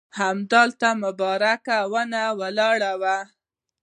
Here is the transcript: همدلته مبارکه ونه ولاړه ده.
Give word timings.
همدلته 0.19 0.87
مبارکه 1.03 1.77
ونه 1.91 2.23
ولاړه 2.39 2.93
ده. 3.03 3.17